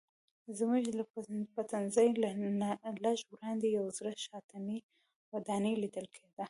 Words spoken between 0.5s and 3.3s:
زموږ له پټنځي نه لږ